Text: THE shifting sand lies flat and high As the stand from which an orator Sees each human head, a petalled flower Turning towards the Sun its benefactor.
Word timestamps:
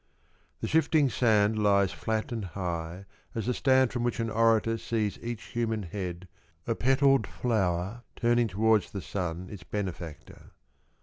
THE 0.61 0.67
shifting 0.67 1.11
sand 1.11 1.61
lies 1.61 1.91
flat 1.91 2.31
and 2.31 2.43
high 2.43 3.05
As 3.35 3.45
the 3.45 3.53
stand 3.53 3.93
from 3.93 4.01
which 4.03 4.19
an 4.19 4.31
orator 4.31 4.79
Sees 4.79 5.19
each 5.21 5.43
human 5.43 5.83
head, 5.83 6.27
a 6.65 6.73
petalled 6.73 7.27
flower 7.27 8.01
Turning 8.15 8.47
towards 8.47 8.89
the 8.93 9.01
Sun 9.03 9.49
its 9.51 9.61
benefactor. 9.63 10.53